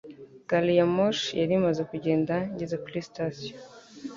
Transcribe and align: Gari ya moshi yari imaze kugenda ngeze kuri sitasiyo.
Gari 0.49 0.71
ya 0.79 0.85
moshi 0.95 1.31
yari 1.41 1.53
imaze 1.59 1.81
kugenda 1.91 2.35
ngeze 2.53 2.75
kuri 2.83 3.05
sitasiyo. 3.07 3.53